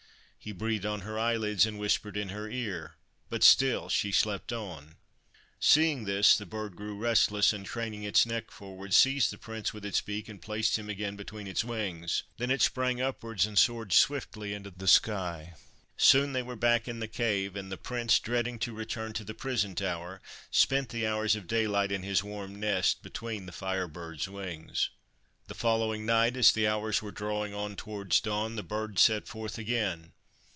[0.43, 2.95] He breathed on her eyelids and whispered in her ear,
[3.29, 4.95] but still she slept on.
[5.59, 9.85] Seeing this, the Bird grew restless, and craning its neck forward, seized the Prince with
[9.85, 12.23] its beak and placed him again between its wings.
[12.39, 15.53] Then it sprang upwards and soared swiftly into the sky.
[15.95, 19.35] Soon they were back in the cave, and the Prince, dreading to return to the
[19.35, 24.27] prison tower, spent the hours of daylight in his warm nest between the Fire Bird's
[24.27, 24.89] wings.
[25.45, 29.59] The following night, as the hours were drawing on towards dawn, the Bird set forth
[29.59, 30.13] again.